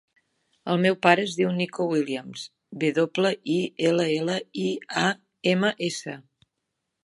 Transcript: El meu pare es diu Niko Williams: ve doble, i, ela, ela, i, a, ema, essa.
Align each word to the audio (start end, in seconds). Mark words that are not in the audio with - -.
El 0.75 0.79
meu 0.85 0.95
pare 1.05 1.21
es 1.27 1.35
diu 1.39 1.51
Niko 1.57 1.85
Williams: 1.91 2.47
ve 2.85 2.91
doble, 2.97 3.33
i, 3.59 3.61
ela, 3.93 4.09
ela, 4.17 4.41
i, 4.65 4.67
a, 5.07 5.07
ema, 5.55 5.75
essa. 5.93 6.21